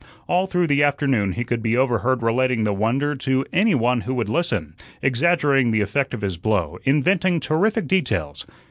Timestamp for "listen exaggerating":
4.29-5.69